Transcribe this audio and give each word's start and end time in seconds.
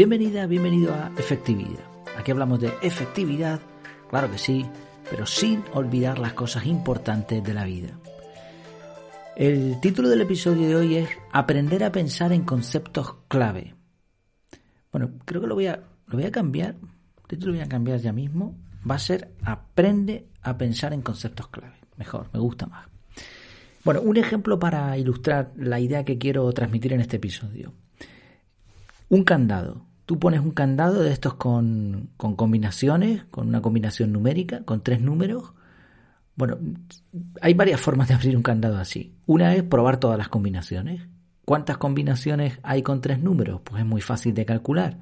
Bienvenida, 0.00 0.46
bienvenido 0.46 0.94
a 0.94 1.12
Efectividad. 1.18 1.84
Aquí 2.16 2.30
hablamos 2.30 2.58
de 2.58 2.72
efectividad, 2.80 3.60
claro 4.08 4.30
que 4.30 4.38
sí, 4.38 4.64
pero 5.10 5.26
sin 5.26 5.62
olvidar 5.74 6.18
las 6.18 6.32
cosas 6.32 6.64
importantes 6.64 7.44
de 7.44 7.52
la 7.52 7.66
vida. 7.66 7.90
El 9.36 9.78
título 9.82 10.08
del 10.08 10.22
episodio 10.22 10.68
de 10.68 10.74
hoy 10.74 10.96
es 10.96 11.10
Aprender 11.32 11.84
a 11.84 11.92
pensar 11.92 12.32
en 12.32 12.44
conceptos 12.44 13.14
clave. 13.28 13.74
Bueno, 14.90 15.10
creo 15.26 15.42
que 15.42 15.46
lo 15.46 15.54
voy 15.54 15.66
a, 15.66 15.82
lo 16.06 16.16
voy 16.16 16.24
a 16.24 16.32
cambiar. 16.32 16.76
El 16.76 17.28
título 17.28 17.52
lo 17.52 17.58
voy 17.58 17.66
a 17.66 17.68
cambiar 17.68 18.00
ya 18.00 18.14
mismo. 18.14 18.56
Va 18.90 18.94
a 18.94 18.98
ser 18.98 19.34
Aprende 19.42 20.28
a 20.40 20.56
pensar 20.56 20.94
en 20.94 21.02
conceptos 21.02 21.48
clave. 21.48 21.76
Mejor, 21.98 22.30
me 22.32 22.40
gusta 22.40 22.64
más. 22.64 22.88
Bueno, 23.84 24.00
un 24.00 24.16
ejemplo 24.16 24.58
para 24.58 24.96
ilustrar 24.96 25.52
la 25.56 25.78
idea 25.78 26.06
que 26.06 26.16
quiero 26.16 26.50
transmitir 26.54 26.94
en 26.94 27.02
este 27.02 27.16
episodio. 27.16 27.74
Un 29.10 29.24
candado. 29.24 29.89
Tú 30.10 30.18
pones 30.18 30.40
un 30.40 30.50
candado 30.50 31.04
de 31.04 31.12
estos 31.12 31.34
con, 31.34 32.10
combinaciones, 32.16 33.26
con 33.30 33.46
una 33.46 33.62
combinación 33.62 34.10
numérica, 34.10 34.64
con 34.64 34.82
tres 34.82 35.00
números. 35.00 35.52
Bueno, 36.34 36.58
hay 37.40 37.54
varias 37.54 37.80
formas 37.80 38.08
de 38.08 38.14
abrir 38.14 38.36
un 38.36 38.42
candado 38.42 38.78
así. 38.78 39.14
Una 39.26 39.54
es 39.54 39.62
probar 39.62 40.00
todas 40.00 40.18
las 40.18 40.28
combinaciones. 40.28 41.06
¿Cuántas 41.44 41.78
combinaciones 41.78 42.58
hay 42.64 42.82
con 42.82 43.00
tres 43.00 43.20
números? 43.20 43.60
Pues 43.62 43.82
es 43.82 43.86
muy 43.86 44.00
fácil 44.00 44.34
de 44.34 44.44
calcular. 44.44 44.98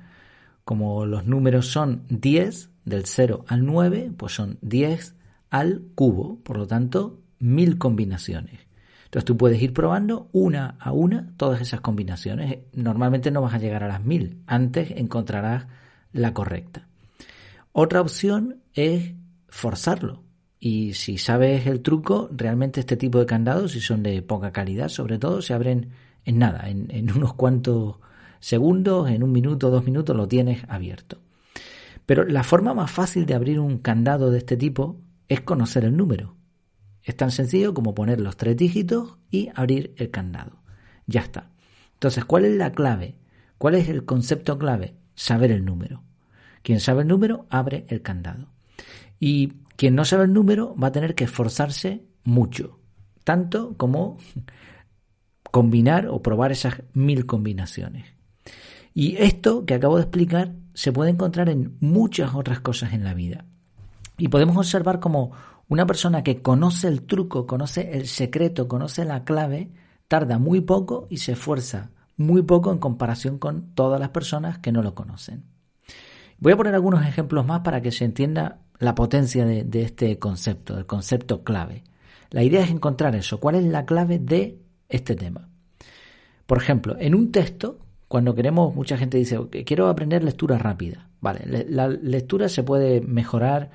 Como 0.66 1.06
los 1.06 1.24
números 1.24 1.68
son 1.68 2.02
10, 2.10 2.68
del 2.84 3.06
0 3.06 3.46
al 3.48 3.64
9, 3.64 4.12
pues 4.14 4.34
son 4.34 4.58
10 4.60 5.16
al 5.48 5.84
cubo, 5.94 6.38
por 6.42 6.58
lo 6.58 6.66
tanto, 6.66 7.22
mil 7.38 7.78
combinaciones. 7.78 8.67
Entonces 9.08 9.24
tú 9.24 9.38
puedes 9.38 9.62
ir 9.62 9.72
probando 9.72 10.28
una 10.32 10.76
a 10.78 10.92
una 10.92 11.32
todas 11.38 11.62
esas 11.62 11.80
combinaciones. 11.80 12.58
Normalmente 12.74 13.30
no 13.30 13.40
vas 13.40 13.54
a 13.54 13.58
llegar 13.58 13.82
a 13.82 13.88
las 13.88 14.04
mil, 14.04 14.42
antes 14.46 14.90
encontrarás 14.90 15.66
la 16.12 16.34
correcta. 16.34 16.86
Otra 17.72 18.02
opción 18.02 18.60
es 18.74 19.14
forzarlo. 19.48 20.24
Y 20.60 20.92
si 20.92 21.16
sabes 21.16 21.66
el 21.66 21.80
truco, 21.80 22.28
realmente 22.32 22.80
este 22.80 22.98
tipo 22.98 23.18
de 23.18 23.24
candados, 23.24 23.72
si 23.72 23.80
son 23.80 24.02
de 24.02 24.20
poca 24.20 24.52
calidad, 24.52 24.90
sobre 24.90 25.18
todo, 25.18 25.40
se 25.40 25.54
abren 25.54 25.88
en 26.26 26.38
nada, 26.38 26.68
en, 26.68 27.10
unos 27.10 27.32
cuantos 27.32 27.96
segundos, 28.40 29.08
en 29.10 29.22
un 29.22 29.32
minuto, 29.32 29.70
dos 29.70 29.84
minutos, 29.84 30.14
lo 30.14 30.28
tienes 30.28 30.64
abierto. 30.68 31.18
Pero 32.04 32.24
la 32.24 32.44
forma 32.44 32.74
más 32.74 32.90
fácil 32.90 33.24
de 33.24 33.34
abrir 33.34 33.58
un 33.58 33.78
candado 33.78 34.30
de 34.30 34.38
este 34.38 34.58
tipo 34.58 35.00
es 35.28 35.40
conocer 35.40 35.86
el 35.86 35.96
número. 35.96 36.34
Es 37.02 37.16
tan 37.16 37.30
sencillo 37.30 37.74
como 37.74 37.94
poner 37.94 38.20
los 38.20 38.36
tres 38.36 38.56
dígitos 38.56 39.18
y 39.30 39.50
abrir 39.54 39.94
el 39.96 40.10
candado. 40.10 40.62
Ya 41.06 41.20
está. 41.20 41.50
Entonces, 41.94 42.24
¿cuál 42.24 42.44
es 42.44 42.56
la 42.56 42.72
clave? 42.72 43.18
¿Cuál 43.56 43.74
es 43.74 43.88
el 43.88 44.04
concepto 44.04 44.58
clave? 44.58 44.94
Saber 45.14 45.50
el 45.50 45.64
número. 45.64 46.02
Quien 46.62 46.80
sabe 46.80 47.02
el 47.02 47.08
número 47.08 47.46
abre 47.50 47.86
el 47.88 48.02
candado. 48.02 48.48
Y 49.18 49.54
quien 49.76 49.94
no 49.94 50.04
sabe 50.04 50.24
el 50.24 50.32
número 50.32 50.76
va 50.76 50.88
a 50.88 50.92
tener 50.92 51.14
que 51.14 51.24
esforzarse 51.24 52.04
mucho, 52.24 52.78
tanto 53.24 53.76
como 53.76 54.18
combinar 55.50 56.08
o 56.08 56.22
probar 56.22 56.52
esas 56.52 56.82
mil 56.92 57.26
combinaciones. 57.26 58.06
Y 58.94 59.16
esto 59.16 59.64
que 59.64 59.74
acabo 59.74 59.96
de 59.96 60.02
explicar 60.02 60.52
se 60.74 60.92
puede 60.92 61.10
encontrar 61.10 61.48
en 61.48 61.76
muchas 61.80 62.34
otras 62.34 62.60
cosas 62.60 62.92
en 62.92 63.04
la 63.04 63.14
vida. 63.14 63.44
Y 64.16 64.28
podemos 64.28 64.56
observar 64.56 65.00
como 65.00 65.32
una 65.68 65.86
persona 65.86 66.22
que 66.22 66.40
conoce 66.42 66.88
el 66.88 67.02
truco, 67.02 67.46
conoce 67.46 67.90
el 67.92 68.06
secreto, 68.06 68.68
conoce 68.68 69.04
la 69.04 69.24
clave, 69.24 69.70
tarda 70.08 70.38
muy 70.38 70.62
poco 70.62 71.06
y 71.10 71.18
se 71.18 71.32
esfuerza 71.32 71.90
muy 72.16 72.42
poco 72.42 72.72
en 72.72 72.78
comparación 72.78 73.38
con 73.38 73.74
todas 73.74 74.00
las 74.00 74.08
personas 74.10 74.58
que 74.58 74.72
no 74.72 74.82
lo 74.82 74.94
conocen. 74.94 75.44
Voy 76.38 76.52
a 76.52 76.56
poner 76.56 76.74
algunos 76.74 77.06
ejemplos 77.06 77.46
más 77.46 77.60
para 77.60 77.82
que 77.82 77.92
se 77.92 78.04
entienda 78.04 78.60
la 78.78 78.94
potencia 78.94 79.44
de, 79.44 79.82
este 79.82 80.18
concepto, 80.18 80.76
del 80.76 80.86
concepto 80.86 81.42
clave. 81.42 81.84
La 82.30 82.42
idea 82.42 82.62
es 82.62 82.70
encontrar 82.70 83.14
eso, 83.14 83.40
cuál 83.40 83.56
es 83.56 83.64
la 83.64 83.84
clave 83.84 84.18
de 84.18 84.60
este 84.88 85.16
tema. 85.16 85.48
Por 86.46 86.58
ejemplo, 86.58 86.96
en 86.98 87.14
un 87.14 87.30
texto, 87.30 87.78
cuando 88.06 88.34
queremos, 88.34 88.74
mucha 88.74 88.96
gente 88.96 89.18
dice, 89.18 89.38
quiero 89.66 89.88
aprender 89.88 90.24
lectura 90.24 90.58
rápida. 90.58 91.08
Vale, 91.20 91.66
la 91.68 91.88
lectura 91.88 92.48
se 92.48 92.62
puede 92.62 93.00
mejorar 93.00 93.70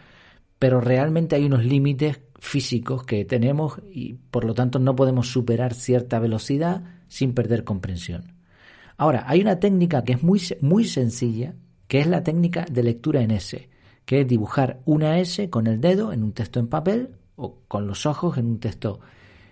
pero 0.64 0.80
realmente 0.80 1.36
hay 1.36 1.44
unos 1.44 1.66
límites 1.66 2.22
físicos 2.40 3.04
que 3.04 3.26
tenemos 3.26 3.82
y 3.92 4.14
por 4.14 4.46
lo 4.46 4.54
tanto 4.54 4.80
no 4.80 4.96
podemos 4.96 5.30
superar 5.30 5.74
cierta 5.74 6.20
velocidad 6.20 6.84
sin 7.10 7.34
perder 7.34 7.66
comprensión. 7.66 8.36
Ahora, 8.96 9.26
hay 9.28 9.42
una 9.42 9.60
técnica 9.60 10.06
que 10.06 10.14
es 10.14 10.24
muy, 10.24 10.42
muy 10.62 10.86
sencilla, 10.86 11.54
que 11.90 12.00
es 12.00 12.08
la 12.08 12.24
técnica 12.24 12.66
de 12.72 12.82
lectura 12.82 13.22
en 13.22 13.32
S, 13.32 13.68
que 14.06 14.22
es 14.22 14.26
dibujar 14.30 14.80
una 14.86 15.20
S 15.20 15.50
con 15.50 15.68
el 15.68 15.82
dedo 15.82 16.14
en 16.14 16.24
un 16.24 16.32
texto 16.32 16.62
en 16.62 16.68
papel 16.68 17.10
o 17.36 17.58
con 17.68 17.86
los 17.86 18.06
ojos 18.06 18.38
en 18.38 18.46
un 18.46 18.62
texto 18.62 19.02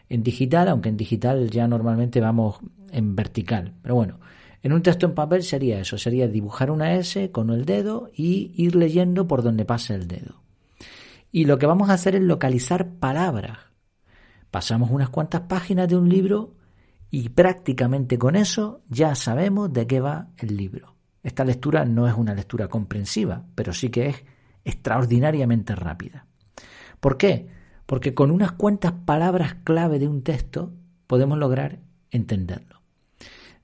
en 0.07 0.23
digital, 0.23 0.69
aunque 0.69 0.87
en 0.87 0.95
digital 0.95 1.49
ya 1.49 1.67
normalmente 1.67 2.21
vamos 2.21 2.59
en 2.93 3.17
vertical. 3.17 3.73
Pero 3.81 3.95
bueno, 3.95 4.21
en 4.63 4.71
un 4.71 4.81
texto 4.81 5.07
en 5.07 5.13
papel 5.13 5.43
sería 5.43 5.81
eso, 5.81 5.97
sería 5.97 6.29
dibujar 6.29 6.71
una 6.71 6.95
S 6.95 7.31
con 7.31 7.49
el 7.49 7.65
dedo 7.65 8.11
y 8.15 8.53
ir 8.55 8.77
leyendo 8.77 9.27
por 9.27 9.43
donde 9.43 9.65
pase 9.65 9.93
el 9.93 10.07
dedo. 10.07 10.41
Y 11.31 11.45
lo 11.45 11.57
que 11.57 11.65
vamos 11.65 11.89
a 11.89 11.93
hacer 11.93 12.15
es 12.15 12.21
localizar 12.21 12.95
palabras. 12.95 13.57
Pasamos 14.51 14.91
unas 14.91 15.09
cuantas 15.09 15.41
páginas 15.41 15.87
de 15.87 15.95
un 15.95 16.09
libro 16.09 16.55
y 17.09 17.29
prácticamente 17.29 18.17
con 18.17 18.35
eso 18.35 18.81
ya 18.89 19.15
sabemos 19.15 19.71
de 19.71 19.87
qué 19.87 20.01
va 20.01 20.29
el 20.37 20.57
libro. 20.57 20.95
Esta 21.23 21.45
lectura 21.45 21.85
no 21.85 22.07
es 22.07 22.13
una 22.15 22.33
lectura 22.33 22.67
comprensiva, 22.67 23.45
pero 23.55 23.73
sí 23.73 23.89
que 23.89 24.07
es 24.07 24.23
extraordinariamente 24.65 25.75
rápida. 25.75 26.25
¿Por 26.99 27.17
qué? 27.17 27.47
Porque 27.85 28.13
con 28.13 28.31
unas 28.31 28.53
cuantas 28.53 28.91
palabras 28.91 29.55
clave 29.63 29.99
de 29.99 30.07
un 30.07 30.23
texto 30.23 30.73
podemos 31.07 31.37
lograr 31.37 31.79
entenderlo. 32.09 32.81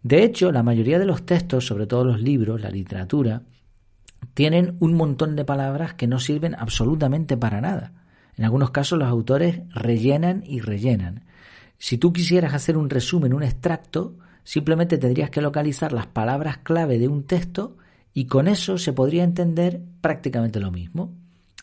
De 0.04 0.24
hecho, 0.24 0.52
la 0.52 0.64
mayoría 0.64 1.00
de 1.00 1.06
los 1.06 1.26
textos, 1.26 1.66
sobre 1.66 1.88
todo 1.88 2.06
los 2.06 2.22
libros, 2.22 2.62
la 2.62 2.70
literatura, 2.70 3.44
tienen 4.38 4.78
un 4.80 4.94
montón 4.94 5.36
de 5.36 5.46
palabras 5.46 5.96
que 5.96 6.06
no 6.06 6.20
sirven 6.20 6.54
absolutamente 6.54 7.38
para 7.38 7.60
nada. 7.60 7.94
En 8.36 8.46
algunos 8.46 8.70
casos 8.70 9.00
los 9.00 9.08
autores 9.08 9.62
rellenan 9.72 10.44
y 10.46 10.60
rellenan. 10.60 11.24
Si 11.80 11.98
tú 11.98 12.14
quisieras 12.14 12.54
hacer 12.54 12.78
un 12.78 12.88
resumen, 12.88 13.34
un 13.34 13.42
extracto, 13.42 14.14
simplemente 14.44 15.00
tendrías 15.00 15.32
que 15.32 15.42
localizar 15.42 15.92
las 15.92 16.06
palabras 16.06 16.60
clave 16.60 17.00
de 17.00 17.08
un 17.08 17.24
texto 17.24 17.78
y 18.14 18.26
con 18.26 18.48
eso 18.48 18.78
se 18.78 18.94
podría 18.94 19.24
entender 19.24 19.82
prácticamente 20.02 20.60
lo 20.60 20.70
mismo. 20.70 21.16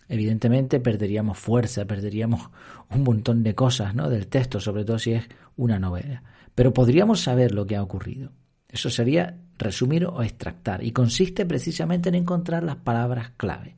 Evidentemente 0.08 0.80
perderíamos 0.80 1.38
fuerza, 1.38 1.84
perderíamos 1.84 2.50
un 2.90 3.04
montón 3.04 3.44
de 3.44 3.54
cosas 3.54 3.94
¿no? 3.94 4.10
del 4.10 4.26
texto, 4.26 4.58
sobre 4.58 4.84
todo 4.84 4.98
si 4.98 5.12
es 5.12 5.28
una 5.56 5.78
novela. 5.78 6.24
Pero 6.56 6.74
podríamos 6.74 7.20
saber 7.20 7.54
lo 7.54 7.68
que 7.68 7.76
ha 7.76 7.84
ocurrido. 7.84 8.32
Eso 8.74 8.90
sería 8.90 9.38
resumir 9.56 10.04
o 10.04 10.20
extractar 10.20 10.82
y 10.82 10.90
consiste 10.90 11.46
precisamente 11.46 12.08
en 12.08 12.16
encontrar 12.16 12.64
las 12.64 12.74
palabras 12.74 13.30
clave. 13.36 13.76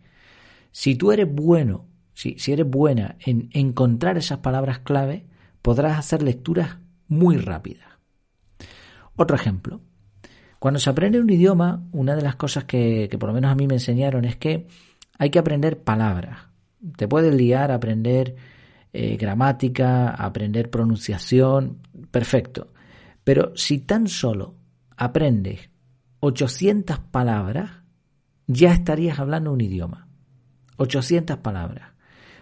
Si 0.72 0.94
tú 0.94 1.12
eres 1.12 1.28
bueno, 1.30 1.84
si, 2.14 2.38
si 2.38 2.52
eres 2.52 2.66
buena 2.66 3.16
en 3.20 3.50
encontrar 3.52 4.16
esas 4.16 4.38
palabras 4.38 4.78
clave, 4.78 5.26
podrás 5.60 5.98
hacer 5.98 6.22
lecturas 6.22 6.78
muy 7.08 7.36
rápidas. 7.36 7.86
Otro 9.16 9.36
ejemplo. 9.36 9.82
Cuando 10.58 10.80
se 10.80 10.88
aprende 10.88 11.20
un 11.20 11.28
idioma, 11.28 11.86
una 11.92 12.16
de 12.16 12.22
las 12.22 12.36
cosas 12.36 12.64
que, 12.64 13.08
que 13.10 13.18
por 13.18 13.28
lo 13.28 13.34
menos 13.34 13.52
a 13.52 13.54
mí 13.54 13.66
me 13.66 13.74
enseñaron 13.74 14.24
es 14.24 14.36
que 14.36 14.66
hay 15.18 15.28
que 15.28 15.38
aprender 15.38 15.82
palabras. 15.82 16.38
Te 16.96 17.06
puedes 17.06 17.34
liar 17.34 17.70
a 17.70 17.74
aprender 17.74 18.34
eh, 18.94 19.18
gramática, 19.18 20.08
aprender 20.08 20.70
pronunciación, 20.70 21.82
perfecto. 22.10 22.72
Pero 23.24 23.52
si 23.56 23.80
tan 23.80 24.08
solo 24.08 24.54
aprendes 24.96 25.70
800 26.20 26.98
palabras, 26.98 27.82
ya 28.46 28.72
estarías 28.72 29.18
hablando 29.18 29.52
un 29.52 29.60
idioma. 29.60 30.08
800 30.76 31.38
palabras. 31.38 31.90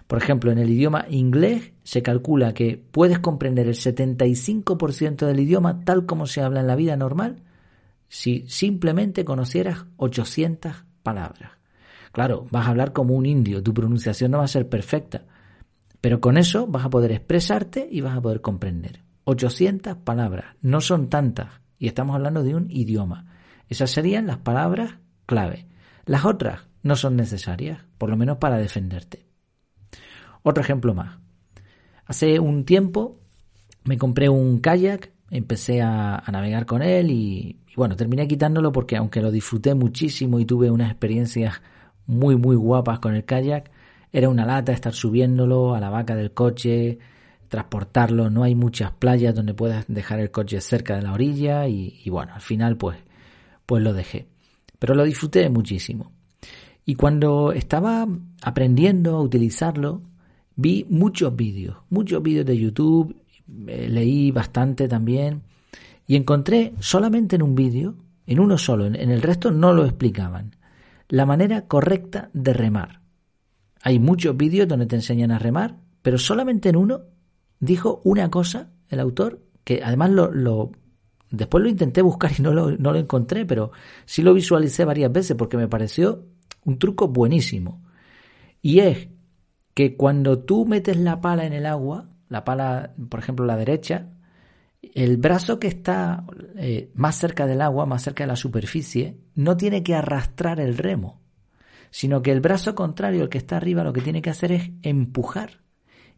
Por 0.06 0.22
ejemplo, 0.22 0.52
en 0.52 0.58
el 0.58 0.70
idioma 0.70 1.06
inglés 1.08 1.72
se 1.82 2.02
calcula 2.02 2.52
que 2.52 2.76
puedes 2.76 3.18
comprender 3.18 3.66
el 3.66 3.74
75% 3.74 5.26
del 5.26 5.40
idioma 5.40 5.80
tal 5.84 6.04
como 6.06 6.26
se 6.26 6.42
habla 6.42 6.60
en 6.60 6.66
la 6.66 6.76
vida 6.76 6.96
normal 6.96 7.42
si 8.08 8.44
simplemente 8.48 9.24
conocieras 9.24 9.86
800 9.96 10.84
palabras. 11.02 11.52
Claro, 12.12 12.46
vas 12.50 12.66
a 12.66 12.70
hablar 12.70 12.92
como 12.92 13.14
un 13.14 13.26
indio, 13.26 13.62
tu 13.62 13.74
pronunciación 13.74 14.30
no 14.30 14.38
va 14.38 14.44
a 14.44 14.48
ser 14.48 14.68
perfecta, 14.68 15.24
pero 16.00 16.20
con 16.20 16.36
eso 16.36 16.66
vas 16.66 16.84
a 16.84 16.90
poder 16.90 17.10
expresarte 17.10 17.88
y 17.90 18.02
vas 18.02 18.16
a 18.16 18.20
poder 18.20 18.40
comprender. 18.40 19.02
800 19.24 19.96
palabras, 19.96 20.54
no 20.60 20.80
son 20.80 21.08
tantas, 21.08 21.48
y 21.78 21.86
estamos 21.86 22.14
hablando 22.14 22.42
de 22.42 22.54
un 22.54 22.70
idioma. 22.70 23.26
Esas 23.68 23.90
serían 23.90 24.26
las 24.26 24.38
palabras 24.38 24.98
clave. 25.26 25.66
Las 26.06 26.24
otras 26.24 26.60
no 26.82 26.96
son 26.96 27.16
necesarias, 27.16 27.84
por 27.98 28.10
lo 28.10 28.16
menos 28.16 28.38
para 28.38 28.58
defenderte. 28.58 29.26
Otro 30.42 30.62
ejemplo 30.62 30.94
más. 30.94 31.18
Hace 32.06 32.38
un 32.38 32.64
tiempo 32.64 33.18
me 33.84 33.96
compré 33.98 34.28
un 34.28 34.58
kayak, 34.58 35.12
empecé 35.30 35.80
a, 35.80 36.22
navegar 36.30 36.66
con 36.66 36.82
él 36.82 37.10
y, 37.10 37.60
bueno, 37.76 37.96
terminé 37.96 38.28
quitándolo 38.28 38.72
porque 38.72 38.96
aunque 38.96 39.22
lo 39.22 39.30
disfruté 39.30 39.74
muchísimo 39.74 40.38
y 40.38 40.44
tuve 40.44 40.70
unas 40.70 40.90
experiencias 40.90 41.62
muy, 42.06 42.36
muy 42.36 42.56
guapas 42.56 42.98
con 42.98 43.14
el 43.14 43.24
kayak, 43.24 43.70
era 44.12 44.28
una 44.28 44.46
lata 44.46 44.72
estar 44.72 44.92
subiéndolo 44.92 45.74
a 45.74 45.80
la 45.80 45.90
vaca 45.90 46.14
del 46.14 46.32
coche, 46.32 46.98
transportarlo, 47.54 48.30
no 48.30 48.42
hay 48.42 48.56
muchas 48.56 48.90
playas 48.90 49.32
donde 49.32 49.54
puedas 49.54 49.84
dejar 49.86 50.18
el 50.18 50.32
coche 50.32 50.60
cerca 50.60 50.96
de 50.96 51.02
la 51.02 51.12
orilla 51.12 51.68
y, 51.68 52.10
bueno, 52.10 52.34
al 52.34 52.40
final 52.40 52.76
pues, 52.76 52.98
pues 53.64 53.80
lo 53.80 53.92
dejé. 53.92 54.26
Pero 54.80 54.96
lo 54.96 55.04
disfruté 55.04 55.48
muchísimo. 55.50 56.10
Y 56.84 56.96
cuando 56.96 57.52
estaba 57.52 58.08
aprendiendo 58.42 59.14
a 59.16 59.20
utilizarlo, 59.20 60.02
vi 60.56 60.84
muchos 60.90 61.36
vídeos, 61.36 61.76
muchos 61.90 62.20
vídeos 62.24 62.44
de 62.44 62.58
YouTube, 62.58 63.14
eh, 63.68 63.86
leí 63.88 64.32
bastante 64.32 64.88
también 64.88 65.42
y 66.08 66.16
encontré 66.16 66.72
solamente 66.80 67.36
en 67.36 67.42
un 67.42 67.54
vídeo, 67.54 67.94
en 68.26 68.40
uno 68.40 68.58
solo, 68.58 68.86
en 68.86 68.96
el 68.96 69.22
resto 69.22 69.52
no 69.52 69.72
lo 69.72 69.84
explicaban, 69.84 70.56
la 71.08 71.24
manera 71.24 71.68
correcta 71.68 72.30
de 72.32 72.52
remar. 72.52 73.00
Hay 73.80 74.00
muchos 74.00 74.36
vídeos 74.36 74.66
donde 74.66 74.86
te 74.86 74.96
enseñan 74.96 75.30
a 75.30 75.38
remar, 75.38 75.76
pero 76.02 76.18
solamente 76.18 76.68
en 76.70 76.76
uno 76.76 77.13
dijo 77.60 78.00
una 78.04 78.30
cosa 78.30 78.70
el 78.88 79.00
autor, 79.00 79.40
que 79.64 79.82
además 79.82 80.10
lo, 80.10 80.72
después 81.30 81.62
lo 81.62 81.68
intenté 81.68 82.02
buscar 82.02 82.32
y 82.38 82.42
no 82.42 82.52
lo, 82.52 82.70
no 82.72 82.92
lo 82.92 82.98
encontré, 82.98 83.46
pero 83.46 83.72
sí 84.04 84.22
lo 84.22 84.34
visualicé 84.34 84.84
varias 84.84 85.12
veces 85.12 85.36
porque 85.36 85.56
me 85.56 85.68
pareció 85.68 86.26
un 86.64 86.78
truco 86.78 87.08
buenísimo. 87.08 87.82
Y 88.62 88.80
es 88.80 89.08
que 89.74 89.96
cuando 89.96 90.38
tú 90.38 90.66
metes 90.66 90.96
la 90.96 91.20
pala 91.20 91.44
en 91.44 91.52
el 91.52 91.66
agua, 91.66 92.10
la 92.28 92.44
pala, 92.44 92.94
por 93.08 93.20
ejemplo, 93.20 93.44
la 93.44 93.56
derecha, 93.56 94.10
el 94.94 95.16
brazo 95.16 95.58
que 95.58 95.66
está 95.66 96.24
eh, 96.56 96.90
más 96.94 97.16
cerca 97.16 97.46
del 97.46 97.60
agua, 97.60 97.86
más 97.86 98.02
cerca 98.02 98.24
de 98.24 98.28
la 98.28 98.36
superficie, 98.36 99.18
no 99.34 99.56
tiene 99.56 99.82
que 99.82 99.94
arrastrar 99.94 100.60
el 100.60 100.76
remo, 100.76 101.20
sino 101.90 102.22
que 102.22 102.32
el 102.32 102.40
brazo 102.40 102.74
contrario, 102.74 103.22
el 103.22 103.28
que 103.28 103.38
está 103.38 103.56
arriba, 103.56 103.84
lo 103.84 103.92
que 103.92 104.00
tiene 104.00 104.22
que 104.22 104.30
hacer 104.30 104.52
es 104.52 104.70
empujar. 104.82 105.63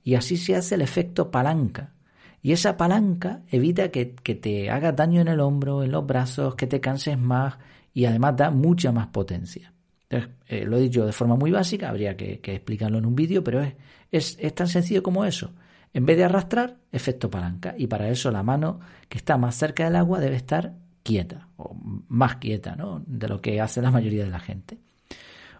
Y 0.06 0.14
así 0.14 0.36
se 0.36 0.54
hace 0.54 0.76
el 0.76 0.82
efecto 0.82 1.32
palanca. 1.32 1.92
Y 2.40 2.52
esa 2.52 2.76
palanca 2.76 3.42
evita 3.48 3.90
que, 3.90 4.04
te 4.04 4.70
haga 4.70 4.92
daño 4.92 5.20
en 5.20 5.26
el 5.26 5.40
hombro, 5.40 5.82
en 5.82 5.90
los 5.90 6.06
brazos, 6.06 6.54
que 6.54 6.68
te 6.68 6.80
canses 6.80 7.18
más 7.18 7.58
y 7.92 8.04
además 8.04 8.36
da 8.36 8.52
mucha 8.52 8.92
más 8.92 9.08
potencia. 9.08 9.72
Eh, 10.08 10.64
lo 10.64 10.76
he 10.76 10.82
dicho 10.82 11.04
de 11.04 11.12
forma 11.12 11.34
muy 11.34 11.50
básica, 11.50 11.88
habría 11.88 12.16
que, 12.16 12.34
explicarlo 12.40 12.98
en 12.98 13.06
un 13.06 13.16
vídeo, 13.16 13.42
pero 13.42 13.66
es, 14.12 14.38
es 14.38 14.54
tan 14.54 14.68
sencillo 14.68 15.02
como 15.02 15.24
eso. 15.24 15.54
En 15.92 16.06
vez 16.06 16.16
de 16.16 16.22
arrastrar, 16.22 16.76
efecto 16.92 17.28
palanca. 17.28 17.74
Y 17.76 17.88
para 17.88 18.08
eso 18.08 18.30
la 18.30 18.44
mano 18.44 18.78
que 19.08 19.18
está 19.18 19.36
más 19.36 19.56
cerca 19.56 19.86
del 19.86 19.96
agua 19.96 20.20
debe 20.20 20.36
estar 20.36 20.76
quieta, 21.02 21.48
o 21.56 21.76
más 22.06 22.36
quieta, 22.36 22.76
¿no? 22.76 23.02
De 23.08 23.26
lo 23.26 23.40
que 23.40 23.60
hace 23.60 23.82
la 23.82 23.90
mayoría 23.90 24.22
de 24.22 24.30
la 24.30 24.38
gente. 24.38 24.78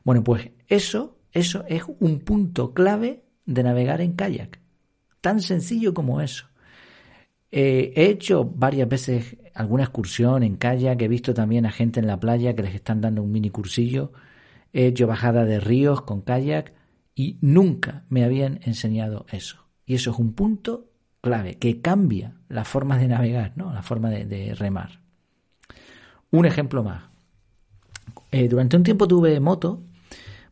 Bueno, 0.04 0.22
pues 0.22 0.52
eso, 0.68 1.18
eso 1.32 1.64
es 1.66 1.82
un 1.98 2.20
punto 2.20 2.72
clave 2.72 3.25
de 3.46 3.62
navegar 3.62 4.00
en 4.00 4.12
kayak. 4.12 4.60
Tan 5.20 5.40
sencillo 5.40 5.94
como 5.94 6.20
eso. 6.20 6.46
Eh, 7.50 7.92
he 7.96 8.06
hecho 8.10 8.44
varias 8.44 8.88
veces 8.88 9.36
alguna 9.54 9.84
excursión 9.84 10.42
en 10.42 10.56
kayak, 10.56 11.00
he 11.00 11.08
visto 11.08 11.32
también 11.32 11.64
a 11.64 11.72
gente 11.72 12.00
en 12.00 12.06
la 12.06 12.20
playa 12.20 12.54
que 12.54 12.62
les 12.62 12.74
están 12.74 13.00
dando 13.00 13.22
un 13.22 13.32
mini 13.32 13.50
cursillo, 13.50 14.12
he 14.72 14.86
hecho 14.86 15.06
bajada 15.06 15.44
de 15.44 15.60
ríos 15.60 16.02
con 16.02 16.20
kayak 16.20 16.74
y 17.14 17.38
nunca 17.40 18.04
me 18.10 18.24
habían 18.24 18.60
enseñado 18.64 19.24
eso. 19.30 19.66
Y 19.86 19.94
eso 19.94 20.10
es 20.10 20.18
un 20.18 20.34
punto 20.34 20.90
clave 21.22 21.56
que 21.56 21.80
cambia 21.80 22.34
la 22.48 22.64
forma 22.64 22.98
de 22.98 23.08
navegar, 23.08 23.52
¿no? 23.56 23.72
la 23.72 23.82
forma 23.82 24.10
de, 24.10 24.54
remar. 24.54 25.00
Un 26.30 26.44
ejemplo 26.44 26.82
más. 26.82 27.04
Eh, 28.30 28.48
durante 28.48 28.76
un 28.76 28.82
tiempo 28.82 29.08
tuve 29.08 29.40
moto, 29.40 29.82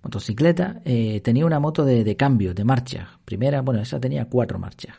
motocicleta, 0.04 0.80
eh, 0.84 1.20
tenía 1.22 1.46
una 1.46 1.58
moto 1.58 1.84
de, 1.84 2.16
cambio, 2.16 2.54
de 2.54 2.64
marcha. 2.64 3.18
Primera, 3.24 3.62
bueno, 3.62 3.80
esa 3.80 3.98
tenía 3.98 4.26
cuatro 4.26 4.58
marchas. 4.58 4.96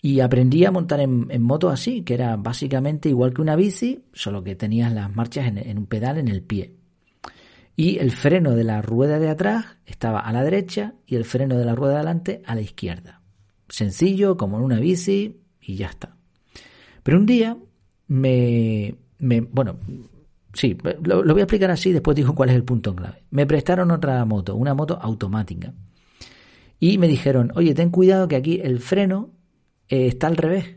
Y 0.00 0.20
aprendí 0.20 0.64
a 0.64 0.70
montar 0.70 1.00
en, 1.00 1.42
moto 1.42 1.68
así, 1.68 2.02
que 2.02 2.14
era 2.14 2.36
básicamente 2.36 3.10
igual 3.10 3.34
que 3.34 3.42
una 3.42 3.56
bici, 3.56 4.04
solo 4.14 4.42
que 4.42 4.54
tenías 4.54 4.92
las 4.92 5.14
marchas 5.14 5.52
en 5.54 5.78
un 5.78 5.86
pedal 5.86 6.16
en 6.16 6.28
el 6.28 6.42
pie. 6.42 6.74
Y 7.76 7.98
el 7.98 8.10
freno 8.10 8.52
de 8.52 8.64
la 8.64 8.80
rueda 8.80 9.18
de 9.18 9.28
atrás 9.28 9.76
estaba 9.84 10.20
a 10.20 10.32
la 10.32 10.42
derecha 10.42 10.94
y 11.06 11.16
el 11.16 11.26
freno 11.26 11.58
de 11.58 11.66
la 11.66 11.74
rueda 11.74 11.92
de 11.92 11.98
adelante 11.98 12.42
a 12.46 12.54
la 12.54 12.62
izquierda 12.62 13.20
sencillo, 13.70 14.36
como 14.36 14.58
en 14.58 14.64
una 14.64 14.80
bici, 14.80 15.40
y 15.60 15.76
ya 15.76 15.86
está. 15.86 16.16
Pero 17.02 17.18
un 17.18 17.26
día 17.26 17.56
me, 18.08 18.94
me 19.18 19.40
bueno, 19.40 19.78
sí, 20.60 20.76
lo, 21.02 21.22
voy 21.22 21.40
a 21.40 21.44
explicar 21.44 21.70
así, 21.70 21.90
después 21.90 22.14
digo 22.14 22.34
cuál 22.34 22.50
es 22.50 22.56
el 22.56 22.64
punto 22.64 22.94
clave. 22.94 23.22
Me 23.30 23.46
prestaron 23.46 23.90
otra 23.90 24.22
moto, 24.26 24.54
una 24.54 24.74
moto 24.74 24.98
automática. 25.00 25.72
Y 26.78 26.98
me 26.98 27.08
dijeron, 27.08 27.50
oye, 27.54 27.74
ten 27.74 27.90
cuidado 27.90 28.28
que 28.28 28.36
aquí 28.36 28.60
el 28.62 28.78
freno 28.80 29.30
eh, 29.88 30.06
está 30.06 30.26
al 30.26 30.36
revés. 30.36 30.76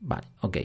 Vale, 0.00 0.26
ok. 0.40 0.58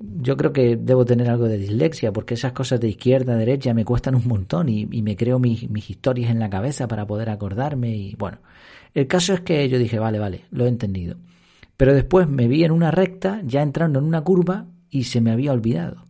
Yo 0.00 0.36
creo 0.36 0.52
que 0.52 0.76
debo 0.76 1.04
tener 1.04 1.30
algo 1.30 1.46
de 1.46 1.58
dislexia 1.58 2.12
porque 2.12 2.34
esas 2.34 2.52
cosas 2.52 2.80
de 2.80 2.88
izquierda 2.88 3.34
a 3.34 3.36
derecha 3.36 3.72
me 3.72 3.84
cuestan 3.84 4.16
un 4.16 4.26
montón 4.26 4.68
y, 4.68 4.86
me 4.86 5.16
creo 5.16 5.38
mis, 5.38 5.70
mis 5.70 5.88
historias 5.88 6.32
en 6.32 6.40
la 6.40 6.50
cabeza 6.50 6.88
para 6.88 7.06
poder 7.06 7.30
acordarme 7.30 7.94
y 7.94 8.16
bueno, 8.16 8.38
el 8.94 9.06
caso 9.06 9.34
es 9.34 9.42
que 9.42 9.68
yo 9.68 9.78
dije, 9.78 10.00
vale, 10.00 10.18
vale, 10.18 10.46
lo 10.50 10.66
he 10.66 10.68
entendido. 10.68 11.16
Pero 11.76 11.94
después 11.94 12.28
me 12.28 12.48
vi 12.48 12.64
en 12.64 12.72
una 12.72 12.90
recta, 12.90 13.40
ya 13.44 13.62
entrando 13.62 14.00
en 14.00 14.04
una 14.04 14.22
curva, 14.22 14.66
y 14.90 15.04
se 15.04 15.20
me 15.20 15.30
había 15.30 15.52
olvidado. 15.52 16.04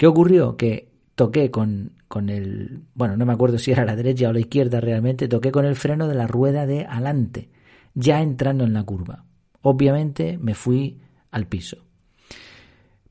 ¿Qué 0.00 0.06
ocurrió? 0.06 0.56
Que 0.56 0.90
toqué 1.14 1.50
con, 1.50 1.92
con 2.08 2.30
el, 2.30 2.84
bueno, 2.94 3.18
no 3.18 3.26
me 3.26 3.34
acuerdo 3.34 3.58
si 3.58 3.70
era 3.70 3.84
la 3.84 3.96
derecha 3.96 4.30
o 4.30 4.32
la 4.32 4.40
izquierda 4.40 4.80
realmente, 4.80 5.28
toqué 5.28 5.52
con 5.52 5.66
el 5.66 5.76
freno 5.76 6.08
de 6.08 6.14
la 6.14 6.26
rueda 6.26 6.64
de 6.64 6.86
adelante, 6.86 7.50
ya 7.92 8.22
entrando 8.22 8.64
en 8.64 8.72
la 8.72 8.82
curva. 8.82 9.26
Obviamente 9.60 10.38
me 10.38 10.54
fui 10.54 11.02
al 11.30 11.46
piso. 11.48 11.84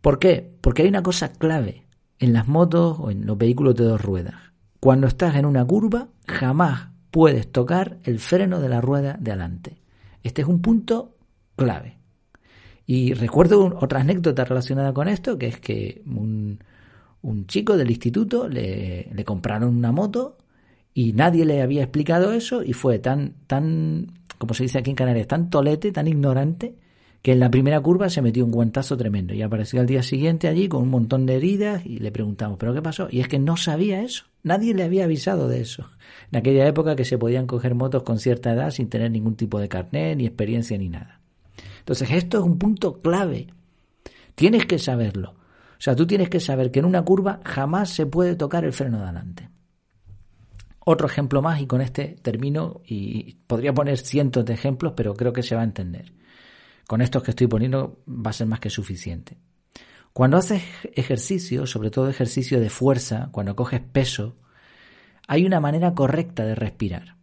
¿Por 0.02 0.18
qué? 0.18 0.52
Porque 0.62 0.82
hay 0.82 0.88
una 0.88 1.04
cosa 1.04 1.32
clave 1.32 1.86
en 2.18 2.34
las 2.34 2.48
motos 2.48 2.98
o 3.00 3.12
en 3.12 3.28
los 3.28 3.38
vehículos 3.38 3.76
de 3.76 3.84
dos 3.84 4.02
ruedas. 4.02 4.34
Cuando 4.80 5.06
estás 5.06 5.36
en 5.36 5.46
una 5.46 5.64
curva, 5.64 6.08
jamás 6.26 6.88
puedes 7.12 7.52
tocar 7.52 8.00
el 8.04 8.18
freno 8.18 8.60
de 8.60 8.70
la 8.70 8.82
rueda 8.82 9.16
de 9.20 9.30
adelante. 9.30 9.78
Este 10.24 10.42
es 10.42 10.48
un 10.48 10.64
punto 10.64 11.18
clave. 11.56 12.00
Y 12.88 13.14
recuerdo 13.14 13.78
otra 13.80 14.00
anécdota 14.00 14.44
relacionada 14.44 14.92
con 14.92 15.08
esto, 15.08 15.38
que 15.38 15.46
es 15.46 15.60
que 15.60 16.02
un, 16.08 16.58
chico 17.48 17.78
del 17.78 17.90
instituto 17.90 18.48
le, 18.48 19.10
le, 19.14 19.26
compraron 19.26 19.76
una 19.76 19.92
moto 19.92 20.38
y 20.94 21.14
nadie 21.14 21.46
le 21.46 21.62
había 21.62 21.84
explicado 21.84 22.34
eso 22.34 22.64
y 22.64 22.74
fue 22.74 23.00
tan, 23.00 23.34
tan, 23.48 24.14
como 24.38 24.54
se 24.54 24.64
dice 24.64 24.80
aquí 24.80 24.90
en 24.90 24.96
Canarias, 24.96 25.28
tan 25.28 25.50
tolete, 25.50 25.92
tan 25.92 26.08
ignorante, 26.08 26.76
que 27.22 27.34
en 27.34 27.40
la 27.40 27.52
primera 27.52 27.80
curva 27.82 28.10
se 28.10 28.22
metió 28.22 28.46
un 28.46 28.52
guantazo 28.52 28.96
tremendo 28.96 29.34
y 29.34 29.42
apareció 29.42 29.82
al 29.82 29.88
día 29.88 30.04
siguiente 30.04 30.48
allí 30.48 30.70
con 30.70 30.84
un 30.84 30.90
montón 30.90 31.26
de 31.26 31.36
heridas 31.36 31.86
y 31.86 32.00
le 32.00 32.12
preguntamos, 32.12 32.58
¿pero 32.58 32.74
qué 32.74 32.82
pasó? 32.82 33.08
Y 33.12 33.20
es 33.20 33.28
que 33.28 33.40
no 33.40 33.58
sabía 33.58 34.02
eso, 34.02 34.26
nadie 34.44 34.74
le 34.74 34.84
había 34.84 35.04
avisado 35.04 35.48
de 35.50 35.62
eso. 35.62 35.90
En 36.32 36.40
aquella 36.40 36.66
época 36.68 36.96
que 36.96 37.06
se 37.06 37.18
podían 37.18 37.46
coger 37.46 37.76
motos 37.76 38.04
con 38.04 38.20
cierta 38.20 38.54
edad 38.54 38.72
sin 38.72 38.90
tener 38.90 39.12
ningún 39.12 39.36
tipo 39.36 39.60
de 39.60 39.68
carnet, 39.68 40.18
ni 40.18 40.26
experiencia, 40.26 40.78
ni 40.78 40.88
nada. 40.88 41.20
Entonces 41.80 42.10
esto 42.12 42.40
es 42.40 42.44
un 42.46 42.58
punto 42.58 43.00
clave. 43.00 43.48
Tienes 44.36 44.66
que 44.66 44.80
saberlo. 44.80 45.39
O 45.80 45.82
sea, 45.82 45.96
tú 45.96 46.06
tienes 46.06 46.30
que 46.30 46.40
saber 46.40 46.72
que 46.72 46.80
en 46.80 46.86
una 46.86 47.04
curva 47.04 47.40
jamás 47.46 47.90
se 47.90 48.06
puede 48.06 48.36
tocar 48.36 48.66
el 48.66 48.74
freno 48.74 48.98
de 48.98 49.04
adelante. 49.04 49.50
Otro 50.80 51.08
ejemplo 51.08 51.42
más 51.42 51.62
y 51.62 51.68
con 51.68 51.82
este 51.82 52.18
termino 52.22 52.82
y 52.86 53.36
podría 53.48 53.74
poner 53.74 53.98
cientos 53.98 54.46
de 54.46 54.54
ejemplos, 54.54 54.94
pero 54.96 55.14
creo 55.14 55.34
que 55.34 55.44
se 55.44 55.56
va 55.56 55.62
a 55.62 55.66
entender 55.66 56.14
con 56.90 57.02
estos 57.02 57.22
que 57.22 57.30
estoy 57.30 57.46
poniendo 57.46 58.02
va 58.08 58.32
a 58.32 58.34
ser 58.34 58.48
más 58.48 58.60
que 58.60 58.72
suficiente. 58.72 59.38
Cuando 60.12 60.38
haces 60.38 60.64
ejercicio, 60.96 61.68
sobre 61.68 61.92
todo 61.92 62.10
ejercicio 62.10 62.60
de 62.60 62.72
fuerza, 62.72 63.30
cuando 63.32 63.56
coges 63.56 63.80
peso, 63.80 64.38
hay 65.28 65.46
una 65.46 65.60
manera 65.60 65.94
correcta 65.94 66.46
de 66.46 66.56
respirar. 66.56 67.18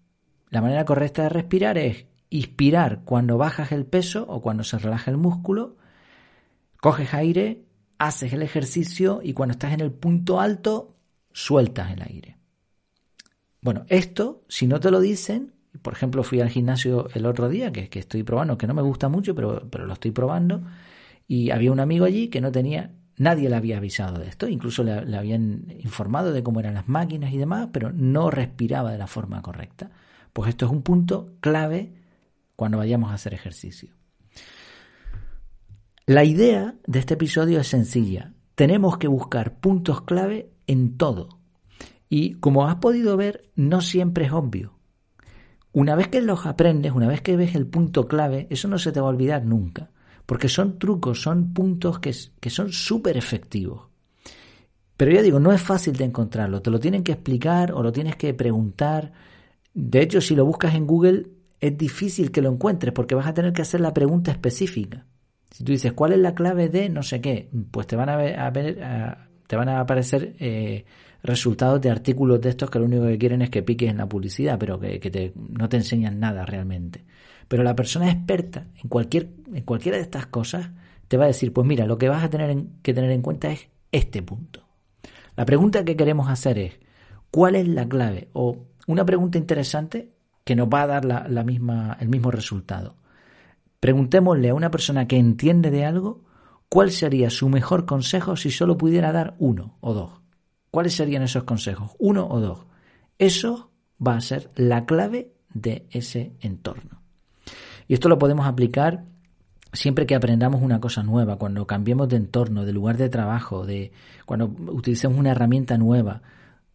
La 0.50 0.60
manera 0.60 0.84
correcta 0.84 1.25
de 1.25 1.30
respirar 1.30 1.78
es 1.78 2.06
inspirar 2.30 3.00
cuando 3.04 3.38
bajas 3.38 3.72
el 3.72 3.86
peso 3.86 4.25
o 4.28 4.40
cuando 4.40 4.62
se 4.62 4.78
relaja 4.78 5.10
el 5.10 5.16
músculo, 5.16 5.78
coges 6.80 7.12
aire, 7.12 7.64
haces 7.98 8.32
el 8.32 8.42
ejercicio 8.42 9.20
y 9.22 9.32
cuando 9.32 9.52
estás 9.52 9.72
en 9.72 9.80
el 9.80 9.92
punto 9.92 10.40
alto, 10.40 10.96
sueltas 11.32 11.92
el 11.92 12.02
aire. 12.02 12.36
Bueno, 13.60 13.84
esto, 13.88 14.44
si 14.48 14.66
no 14.66 14.80
te 14.80 14.90
lo 14.90 15.00
dicen, 15.00 15.52
por 15.82 15.92
ejemplo, 15.92 16.22
fui 16.22 16.40
al 16.40 16.48
gimnasio 16.48 17.08
el 17.14 17.26
otro 17.26 17.48
día, 17.48 17.72
que, 17.72 17.88
que 17.88 17.98
estoy 17.98 18.22
probando, 18.22 18.56
que 18.58 18.66
no 18.66 18.74
me 18.74 18.82
gusta 18.82 19.08
mucho, 19.08 19.34
pero, 19.34 19.68
pero 19.70 19.86
lo 19.86 19.94
estoy 19.94 20.10
probando, 20.10 20.62
y 21.26 21.50
había 21.50 21.72
un 21.72 21.80
amigo 21.80 22.04
allí 22.04 22.28
que 22.28 22.40
no 22.40 22.52
tenía, 22.52 22.92
nadie 23.16 23.48
le 23.48 23.56
había 23.56 23.78
avisado 23.78 24.18
de 24.18 24.28
esto, 24.28 24.48
incluso 24.48 24.84
le, 24.84 25.04
le 25.04 25.16
habían 25.16 25.66
informado 25.80 26.32
de 26.32 26.42
cómo 26.42 26.60
eran 26.60 26.74
las 26.74 26.88
máquinas 26.88 27.32
y 27.32 27.38
demás, 27.38 27.68
pero 27.72 27.92
no 27.92 28.30
respiraba 28.30 28.92
de 28.92 28.98
la 28.98 29.06
forma 29.06 29.42
correcta. 29.42 29.90
Pues 30.32 30.50
esto 30.50 30.66
es 30.66 30.72
un 30.72 30.82
punto 30.82 31.34
clave 31.40 31.92
cuando 32.54 32.78
vayamos 32.78 33.10
a 33.10 33.14
hacer 33.14 33.34
ejercicio. 33.34 33.94
La 36.08 36.22
idea 36.22 36.76
de 36.86 37.00
este 37.00 37.14
episodio 37.14 37.58
es 37.58 37.66
sencilla. 37.66 38.32
tenemos 38.54 38.96
que 38.96 39.08
buscar 39.08 39.58
puntos 39.58 40.02
clave 40.02 40.52
en 40.68 40.96
todo. 40.96 41.40
Y 42.08 42.34
como 42.34 42.68
has 42.68 42.76
podido 42.76 43.16
ver, 43.16 43.50
no 43.56 43.80
siempre 43.80 44.26
es 44.26 44.32
obvio. 44.32 44.78
Una 45.72 45.96
vez 45.96 46.06
que 46.06 46.22
los 46.22 46.46
aprendes, 46.46 46.92
una 46.92 47.08
vez 47.08 47.22
que 47.22 47.36
ves 47.36 47.56
el 47.56 47.66
punto 47.66 48.06
clave, 48.06 48.46
eso 48.50 48.68
no 48.68 48.78
se 48.78 48.92
te 48.92 49.00
va 49.00 49.08
a 49.08 49.10
olvidar 49.10 49.44
nunca. 49.44 49.90
Porque 50.26 50.48
son 50.48 50.78
trucos, 50.78 51.22
son 51.22 51.52
puntos 51.52 51.98
que, 51.98 52.12
son 52.12 52.70
súper 52.70 53.16
efectivos. 53.16 53.88
Pero 54.96 55.10
ya 55.10 55.22
digo, 55.22 55.40
no 55.40 55.52
es 55.52 55.60
fácil 55.60 55.96
de 55.96 56.04
encontrarlo. 56.04 56.62
Te 56.62 56.70
lo 56.70 56.78
tienen 56.78 57.02
que 57.02 57.12
explicar 57.12 57.72
o 57.72 57.82
lo 57.82 57.90
tienes 57.90 58.14
que 58.14 58.32
preguntar. 58.32 59.10
De 59.75 60.02
hecho, 60.02 60.20
si 60.20 60.36
lo 60.36 60.46
buscas 60.46 60.76
en 60.76 60.86
Google, 60.86 61.30
es 61.58 61.76
difícil 61.76 62.30
que 62.30 62.42
lo 62.42 62.52
encuentres 62.52 62.92
porque 62.92 63.16
vas 63.16 63.26
a 63.26 63.34
tener 63.34 63.52
que 63.52 63.62
hacer 63.62 63.80
la 63.80 63.92
pregunta 63.92 64.30
específica. 64.30 65.04
Si 65.50 65.64
tú 65.64 65.72
dices, 65.72 65.92
¿cuál 65.92 66.12
es 66.12 66.18
la 66.18 66.34
clave 66.34 66.68
de 66.68 66.88
no 66.88 67.02
sé 67.02 67.20
qué? 67.20 67.48
Pues 67.70 67.86
te 67.86 67.96
van 67.96 68.08
a, 68.08 68.16
ver, 68.16 68.36
te 69.46 69.56
van 69.56 69.68
a 69.68 69.80
aparecer 69.80 70.34
eh, 70.38 70.84
resultados 71.22 71.80
de 71.80 71.90
artículos 71.90 72.40
de 72.40 72.50
estos 72.50 72.70
que 72.70 72.78
lo 72.78 72.84
único 72.84 73.06
que 73.06 73.18
quieren 73.18 73.42
es 73.42 73.50
que 73.50 73.62
piques 73.62 73.90
en 73.90 73.98
la 73.98 74.08
publicidad, 74.08 74.58
pero 74.58 74.78
que, 74.78 74.98
te, 74.98 75.32
no 75.34 75.68
te 75.68 75.76
enseñan 75.76 76.20
nada 76.20 76.44
realmente. 76.44 77.04
Pero 77.48 77.62
la 77.62 77.76
persona 77.76 78.10
experta 78.10 78.66
en, 78.82 78.88
cualquier, 78.88 79.30
en 79.52 79.62
cualquiera 79.62 79.96
de 79.96 80.02
estas 80.02 80.26
cosas 80.26 80.70
te 81.08 81.16
va 81.16 81.24
a 81.24 81.28
decir, 81.28 81.52
pues 81.52 81.66
mira, 81.66 81.86
lo 81.86 81.98
que 81.98 82.08
vas 82.08 82.24
a 82.24 82.30
tener 82.30 82.56
que 82.82 82.92
tener 82.92 83.10
en 83.12 83.22
cuenta 83.22 83.50
es 83.50 83.68
este 83.92 84.22
punto. 84.22 84.66
La 85.36 85.44
pregunta 85.44 85.84
que 85.84 85.96
queremos 85.96 86.28
hacer 86.28 86.58
es, 86.58 86.78
¿cuál 87.30 87.54
es 87.54 87.68
la 87.68 87.88
clave? 87.88 88.28
O 88.32 88.66
una 88.88 89.04
pregunta 89.04 89.38
interesante 89.38 90.10
que 90.44 90.56
nos 90.56 90.68
va 90.68 90.82
a 90.82 90.86
dar 90.86 91.04
la 91.04 91.44
misma, 91.44 91.96
el 92.00 92.08
mismo 92.08 92.30
resultado. 92.30 92.96
Preguntémosle 93.87 94.49
a 94.49 94.55
una 94.55 94.73
persona 94.73 95.07
que 95.07 95.16
entiende 95.16 95.71
de 95.71 95.85
algo 95.85 96.25
cuál 96.69 96.90
sería 96.90 97.31
su 97.31 97.49
mejor 97.49 97.87
consejo 97.87 98.35
si 98.35 98.50
solo 98.50 98.76
pudiera 98.76 99.12
dar 99.12 99.37
uno 99.38 99.76
o 99.81 99.95
dos. 99.95 100.11
¿Cuáles 100.73 100.95
serían 100.95 101.23
esos 101.23 101.45
consejos? 101.45 101.93
Uno 102.00 102.26
o 102.26 102.40
dos. 102.40 102.66
Eso 103.16 103.71
va 104.05 104.16
a 104.16 104.21
ser 104.21 104.50
la 104.57 104.87
clave 104.87 105.35
de 105.55 105.87
ese 105.93 106.33
entorno. 106.40 107.00
Y 107.87 107.95
esto 107.95 108.09
lo 108.09 108.19
podemos 108.19 108.49
aplicar 108.49 109.05
siempre 109.73 110.05
que 110.05 110.16
aprendamos 110.16 110.62
una 110.62 110.81
cosa 110.81 111.05
nueva, 111.05 111.38
cuando 111.38 111.64
cambiemos 111.69 112.09
de 112.09 112.16
entorno, 112.16 112.64
de 112.64 112.73
lugar 112.73 112.97
de 112.97 113.09
trabajo, 113.09 113.66
de 113.66 113.93
cuando 114.25 114.47
utilicemos 114.47 115.16
una 115.16 115.31
herramienta 115.31 115.78
nueva, 115.78 116.23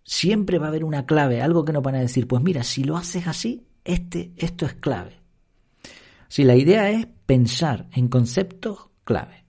siempre 0.06 0.60
va 0.60 0.68
a 0.68 0.70
haber 0.70 0.86
una 0.86 1.06
clave, 1.06 1.42
algo 1.42 1.66
que 1.66 1.74
nos 1.74 1.84
van 1.84 1.96
a 1.96 2.00
decir, 2.00 2.26
pues 2.26 2.42
mira, 2.42 2.64
si 2.64 2.86
lo 2.86 2.96
haces 2.96 3.28
así, 3.28 3.68
este, 3.84 4.32
esto 4.38 4.66
es 4.66 4.76
clave. 4.76 5.21
Si 6.32 6.46
la 6.46 6.56
idea 6.56 6.90
es 6.90 7.08
pensar 7.26 7.88
en 7.92 8.08
conceptos 8.08 8.88
clave. 9.04 9.44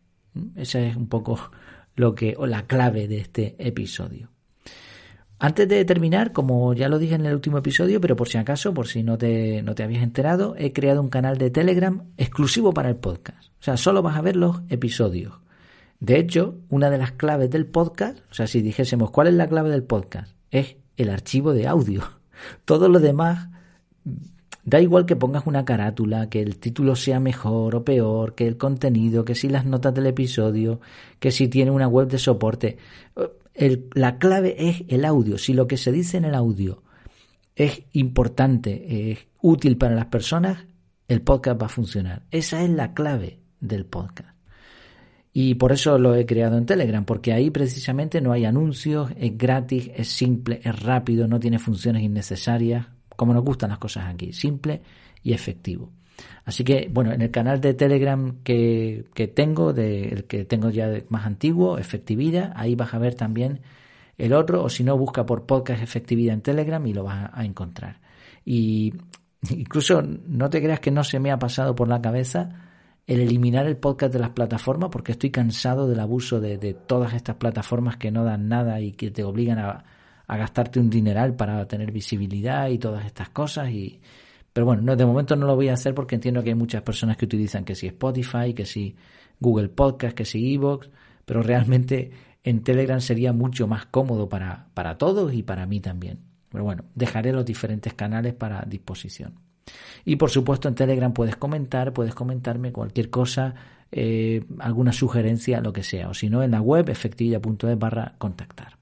Esa 0.56 0.80
es 0.80 0.96
un 0.96 1.08
poco 1.08 1.38
lo 1.94 2.12
que, 2.16 2.34
o 2.36 2.44
la 2.44 2.66
clave 2.66 3.06
de 3.06 3.18
este 3.18 3.54
episodio. 3.60 4.32
Antes 5.38 5.68
de 5.68 5.84
terminar, 5.84 6.32
como 6.32 6.74
ya 6.74 6.88
lo 6.88 6.98
dije 6.98 7.14
en 7.14 7.24
el 7.24 7.34
último 7.34 7.58
episodio, 7.58 8.00
pero 8.00 8.16
por 8.16 8.28
si 8.28 8.36
acaso, 8.38 8.74
por 8.74 8.88
si 8.88 9.04
no 9.04 9.16
te, 9.16 9.62
no 9.62 9.76
te 9.76 9.84
habías 9.84 10.02
enterado, 10.02 10.56
he 10.58 10.72
creado 10.72 11.00
un 11.00 11.08
canal 11.08 11.38
de 11.38 11.52
Telegram 11.52 12.02
exclusivo 12.16 12.74
para 12.74 12.88
el 12.88 12.96
podcast. 12.96 13.52
O 13.60 13.62
sea, 13.62 13.76
solo 13.76 14.02
vas 14.02 14.16
a 14.16 14.22
ver 14.22 14.34
los 14.34 14.62
episodios. 14.68 15.34
De 16.00 16.18
hecho, 16.18 16.58
una 16.68 16.90
de 16.90 16.98
las 16.98 17.12
claves 17.12 17.48
del 17.48 17.66
podcast, 17.66 18.18
o 18.28 18.34
sea, 18.34 18.48
si 18.48 18.60
dijésemos 18.60 19.12
cuál 19.12 19.28
es 19.28 19.34
la 19.34 19.46
clave 19.46 19.70
del 19.70 19.84
podcast, 19.84 20.34
es 20.50 20.78
el 20.96 21.10
archivo 21.10 21.52
de 21.52 21.68
audio. 21.68 22.02
Todo 22.64 22.88
lo 22.88 22.98
demás 22.98 23.50
Da 24.64 24.80
igual 24.80 25.06
que 25.06 25.16
pongas 25.16 25.46
una 25.46 25.64
carátula, 25.64 26.28
que 26.28 26.40
el 26.40 26.58
título 26.58 26.94
sea 26.94 27.18
mejor 27.18 27.74
o 27.74 27.84
peor, 27.84 28.34
que 28.34 28.46
el 28.46 28.56
contenido, 28.56 29.24
que 29.24 29.34
si 29.34 29.48
las 29.48 29.66
notas 29.66 29.92
del 29.92 30.06
episodio, 30.06 30.80
que 31.18 31.32
si 31.32 31.48
tiene 31.48 31.72
una 31.72 31.88
web 31.88 32.08
de 32.08 32.18
soporte. 32.18 32.78
la 33.94 34.18
clave 34.18 34.54
es 34.58 34.84
el 34.88 35.04
audio. 35.04 35.36
Si 35.36 35.52
lo 35.52 35.66
que 35.66 35.76
se 35.76 35.90
dice 35.90 36.16
en 36.16 36.26
el 36.26 36.34
audio 36.34 36.82
es 37.56 37.82
importante, 37.92 39.10
es 39.10 39.18
útil 39.40 39.76
para 39.76 39.96
las 39.96 40.06
personas, 40.06 40.64
el 41.08 41.22
podcast 41.22 41.60
va 41.60 41.66
a 41.66 41.70
funcionar. 41.70 42.22
Esa 42.30 42.62
es 42.62 42.70
la 42.70 42.94
clave 42.94 43.40
del 43.60 43.84
podcast. 43.84 44.30
Y 45.34 45.54
por 45.54 45.72
eso 45.72 45.98
lo 45.98 46.14
he 46.14 46.26
creado 46.26 46.58
en 46.58 46.66
Telegram, 46.66 47.04
porque 47.04 47.32
ahí 47.32 47.50
precisamente 47.50 48.20
no 48.20 48.32
hay 48.32 48.44
anuncios, 48.44 49.10
es 49.16 49.36
gratis, 49.36 49.90
es 49.96 50.08
simple, 50.08 50.60
es 50.62 50.82
rápido, 50.82 51.26
no 51.26 51.40
tiene 51.40 51.58
funciones 51.58 52.02
innecesarias, 52.02 52.86
como 53.22 53.34
nos 53.34 53.44
gustan 53.44 53.70
las 53.70 53.78
cosas 53.78 54.12
aquí, 54.12 54.32
simple 54.32 54.82
y 55.22 55.32
efectivo. 55.32 55.92
Así 56.44 56.64
que, 56.64 56.90
bueno, 56.92 57.12
en 57.12 57.22
el 57.22 57.30
canal 57.30 57.60
de 57.60 57.72
Telegram 57.72 58.38
que, 58.42 59.04
tengo, 59.32 59.72
de, 59.72 60.08
el 60.08 60.24
que 60.24 60.44
tengo 60.44 60.70
ya 60.70 60.88
más 61.08 61.24
antiguo, 61.24 61.78
Efectividad, 61.78 62.52
ahí 62.56 62.74
vas 62.74 62.94
a 62.94 62.98
ver 62.98 63.14
también 63.14 63.60
el 64.18 64.32
otro, 64.32 64.64
o 64.64 64.68
si 64.68 64.82
no, 64.82 64.98
busca 64.98 65.24
por 65.24 65.46
podcast 65.46 65.80
Efectividad 65.84 66.34
en 66.34 66.42
Telegram 66.42 66.84
y 66.84 66.94
lo 66.94 67.04
vas 67.04 67.30
a, 67.32 67.44
encontrar. 67.44 68.00
Y 68.44 68.92
incluso 69.50 70.02
no 70.02 70.50
te 70.50 70.60
creas 70.60 70.80
que 70.80 70.90
no 70.90 71.04
se 71.04 71.20
me 71.20 71.30
ha 71.30 71.38
pasado 71.38 71.76
por 71.76 71.86
la 71.86 72.02
cabeza 72.02 72.48
el 73.06 73.20
eliminar 73.20 73.68
el 73.68 73.76
podcast 73.76 74.12
de 74.12 74.18
las 74.18 74.30
plataformas, 74.30 74.90
porque 74.90 75.12
estoy 75.12 75.30
cansado 75.30 75.86
del 75.86 76.00
abuso 76.00 76.40
de 76.40 76.74
todas 76.74 77.14
estas 77.14 77.36
plataformas 77.36 77.98
que 77.98 78.10
no 78.10 78.24
dan 78.24 78.48
nada 78.48 78.80
y 78.80 78.90
que 78.90 79.12
te 79.12 79.22
obligan 79.22 79.60
a, 79.60 79.84
a 80.32 80.36
gastarte 80.38 80.80
un 80.80 80.88
dineral 80.88 81.34
para 81.36 81.66
tener 81.68 81.92
visibilidad 81.92 82.68
y 82.68 82.78
todas 82.78 83.04
estas 83.04 83.28
cosas. 83.28 83.70
Y, 83.70 84.00
pero 84.52 84.64
bueno, 84.64 84.96
de 84.96 85.04
momento 85.04 85.36
no 85.36 85.46
lo 85.46 85.56
voy 85.56 85.68
a 85.68 85.74
hacer 85.74 85.94
porque 85.94 86.14
entiendo 86.14 86.42
que 86.42 86.48
hay 86.48 86.54
muchas 86.54 86.82
personas 86.82 87.18
que 87.18 87.26
utilizan 87.26 87.64
que 87.64 87.74
si 87.74 87.86
Spotify, 87.88 88.54
que 88.54 88.64
si 88.64 88.96
Google 89.38 89.68
Podcast, 89.68 90.16
que 90.16 90.24
si 90.24 90.54
Evox, 90.54 90.88
pero 91.26 91.42
realmente 91.42 92.10
en 92.44 92.62
Telegram 92.62 93.00
sería 93.00 93.34
mucho 93.34 93.66
más 93.66 93.84
cómodo 93.86 94.30
para, 94.30 94.68
para 94.72 94.96
todos 94.96 95.34
y 95.34 95.42
para 95.42 95.66
mí 95.66 95.80
también. 95.80 96.20
Pero 96.48 96.64
bueno, 96.64 96.84
dejaré 96.94 97.32
los 97.32 97.44
diferentes 97.44 97.92
canales 97.92 98.32
para 98.32 98.62
disposición. 98.62 99.34
Y 100.06 100.16
por 100.16 100.30
supuesto 100.30 100.66
en 100.66 100.74
Telegram 100.74 101.12
puedes 101.12 101.36
comentar, 101.36 101.92
puedes 101.92 102.14
comentarme 102.14 102.72
cualquier 102.72 103.10
cosa, 103.10 103.54
eh, 103.90 104.44
alguna 104.60 104.92
sugerencia, 104.92 105.60
lo 105.60 105.74
que 105.74 105.82
sea. 105.82 106.08
O 106.08 106.14
si 106.14 106.30
no, 106.30 106.42
en 106.42 106.52
la 106.52 106.62
web 106.62 106.88
efectividad.es 106.88 107.78
barra 107.78 108.14
contactar. 108.16 108.81